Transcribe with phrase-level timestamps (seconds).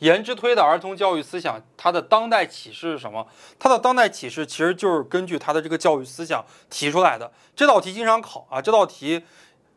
[0.00, 3.26] 颜之推的儿童教育思想，它的当代启示是什么？
[3.58, 7.32] 它的当代启示其实就是根据它的这个教育思想提出来的。
[7.54, 9.22] 这道题经常考啊，这道题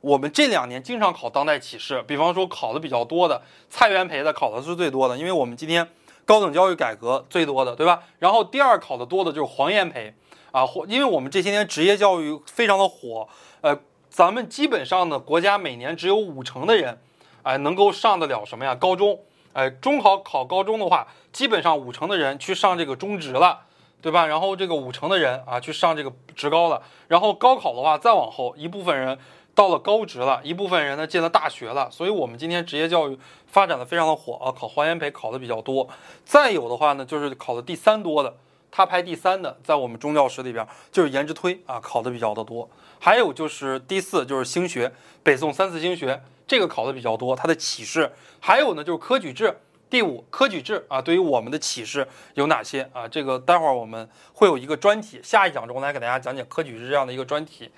[0.01, 5.87] 我们这两年经常考当代启示，比方说考的比较多的蔡元培的考的是最多的，因为我们今天
[6.25, 8.04] 高等教育改革最多的，对吧？
[8.20, 10.13] 然后第二考的多的就是黄炎培
[10.51, 13.29] 啊，或因为我们这些年职业教育非常的火，
[13.61, 13.79] 呃，
[14.09, 16.99] 咱们基本上呢，国家每年只有五成的人，
[17.43, 18.75] 哎，能够上得了什么呀？
[18.75, 19.17] 高中。
[19.54, 23.62] 哎，中考考高中的话，基本上五成的人去上这个中职了，
[24.02, 24.25] 对吧？
[24.27, 26.81] 然后这个五成的人啊去上这个职高了。
[27.08, 29.17] 然后高考的话，再往后一部分人
[29.55, 31.89] 到了高职了，一部分人呢进了大学了。
[31.91, 33.17] 所以，我们今天职业教育
[33.48, 35.89] 发展的非常的火啊，考黄炎培考的比较多。
[36.23, 38.36] 再有的话呢，就是考的第三多的，
[38.72, 42.70] 他排第三的，在我们中教史里边就是颜之推啊，考的比较的多。
[43.00, 46.22] 还有就是第四就是兴学，北宋三次兴学。
[46.49, 49.55] 这个考的比较多，它的启示还有呢，就是科举制。
[49.88, 53.08] 第五，科举制啊，对于我们的启示有哪些啊？
[53.08, 57.70] 这个待会儿我们会有一个专题，下一讲中来给大家讲解科举制这样的一个专题。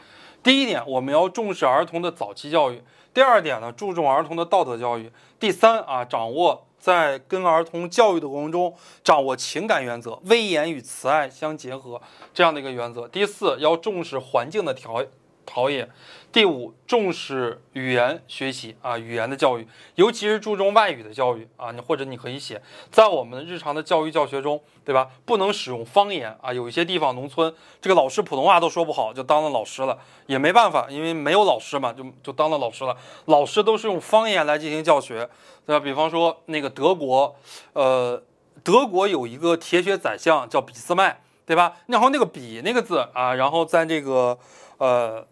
[0.42, 2.78] 第一点，我们要重视儿童的早期教育；
[3.14, 12.02] 第二点呢，注重儿童的道德教育；第三啊，掌握在跟儿童教育的过程中，掌握情感原则，威严与慈爱相结合
[12.34, 15.06] 这样的一个原则；第四，要重视环境的调。
[15.46, 15.90] 陶冶。
[16.32, 21.72] 第五，重视语言学习啊，语言的教育，尤其是注重外语的教育啊。
[21.72, 25.10] 你或者你可以写，在我们日常的教育教学中，对吧？
[25.26, 26.54] 不能使用方言啊。
[26.54, 32.96] 有一些地方农村，这个老师普通话都说不好，就当了老师了，也没办法，因为没有老师嘛，就就当了老师了。
[33.26, 35.30] 老师都是用方言来进行教学，
[35.66, 35.84] 对吧？
[35.84, 37.36] 比方说那个德国，
[37.74, 38.24] 呃，
[38.64, 41.74] 德国有一个铁血宰相叫俾斯麦，对吧？
[41.88, 44.40] 然后那个俾那个字啊，然后在这个
[44.82, 45.26] 呃。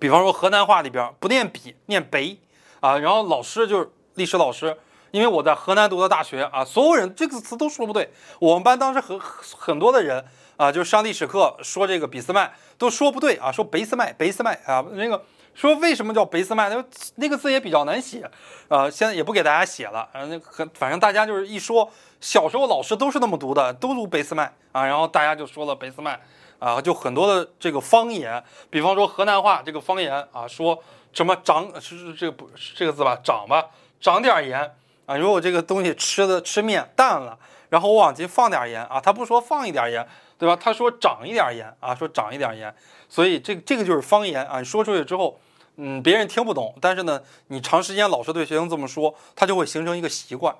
[0.00, 2.36] 比方说河南话里边不念比，念北
[2.80, 4.76] 啊，然后老师就是历史老师，
[5.12, 8.10] 因为我在河南读的大学啊，所有人这个词都说不对。
[8.40, 10.24] 我们班当时很很多的人
[10.56, 16.68] 啊，就是上历史课说这个俾斯麦都说不对啊，说俾斯麦，俾斯麦啊，那个说为什么叫俾斯麦？
[16.68, 16.84] 那
[17.14, 18.28] 那个字也比较难写
[18.68, 21.88] 啊，现在也不给大家写了啊，那很反正大家就是一说，
[22.20, 26.20] 小时候老师都是那么读的，都读俾斯麦啊，然后大家就说了俾斯麦。
[26.58, 30.82] 啊，就很多的这个方言，比方说河南话这个方言啊，说
[31.12, 33.66] 什么长是是这个不这个字吧，长吧，
[34.00, 34.74] 长点盐
[35.06, 35.16] 啊。
[35.16, 37.38] 如果这个东西吃的吃面淡了，
[37.68, 40.06] 然后我往进放点盐啊，他不说放一点盐，
[40.38, 40.56] 对吧？
[40.56, 42.74] 他说长一点盐啊，说长一点盐。
[43.08, 45.38] 所以这个这个就是方言啊，你说出去之后，
[45.76, 50.54] 嗯，别人听不懂，但是呢，你长时间老是对学生这么说，他就会形成一个习惯